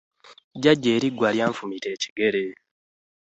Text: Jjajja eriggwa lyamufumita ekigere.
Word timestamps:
Jjajja 0.55 0.89
eriggwa 0.97 1.27
lyamufumita 1.35 1.87
ekigere. 1.95 2.43